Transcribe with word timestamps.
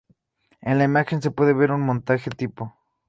En 0.61 0.79
la 0.79 0.85
imagen 0.85 1.21
se 1.21 1.29
puede 1.29 1.53
ver 1.53 1.69
un 1.69 1.81
montaje 1.81 2.31
tipo. 2.31 2.73